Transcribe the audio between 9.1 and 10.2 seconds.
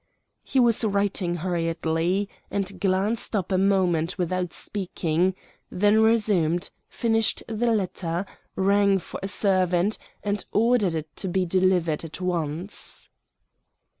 a servant,